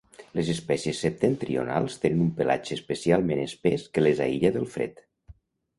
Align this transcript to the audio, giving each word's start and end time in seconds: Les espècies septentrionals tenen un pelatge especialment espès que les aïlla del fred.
Les 0.37 0.47
espècies 0.53 1.01
septentrionals 1.05 1.99
tenen 2.05 2.23
un 2.25 2.33
pelatge 2.41 2.75
especialment 2.79 3.45
espès 3.47 3.87
que 3.95 4.07
les 4.09 4.25
aïlla 4.29 4.55
del 4.59 4.69
fred. 4.77 5.07